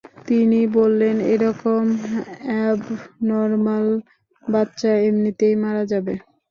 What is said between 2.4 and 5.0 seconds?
abnormal বাচ্চা